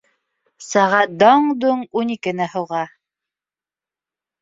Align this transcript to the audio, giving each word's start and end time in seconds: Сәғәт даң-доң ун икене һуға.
Сәғәт 0.67 1.13
даң-доң 1.25 1.85
ун 2.03 2.17
икене 2.17 2.51
һуға. 2.57 2.83